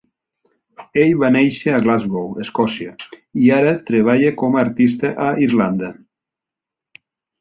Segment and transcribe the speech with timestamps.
[1.01, 2.93] Ell va néixer a Glasgow, Escòcia,
[3.43, 5.91] i ara treballa com a artista a Irlanda.